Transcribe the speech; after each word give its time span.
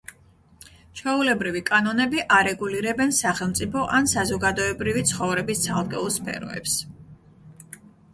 ჩვეულებრივი 0.99 1.59
კანონები 1.65 2.23
არეგულირებენ 2.37 3.13
სახელმწიფო 3.17 3.83
ან 3.97 4.09
საზოგადოებრივი 4.13 5.05
ცხოვრების 5.11 5.61
ცალკეულ 5.67 6.11
სფეროებს. 6.17 6.75